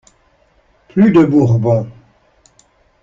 Plus 0.87 1.11
de 1.11 1.23
Bourbons! 1.23 1.85